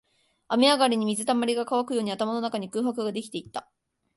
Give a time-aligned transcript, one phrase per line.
[0.49, 3.69] 雨上がりに水溜りが乾くように、頭の中に空白ができていった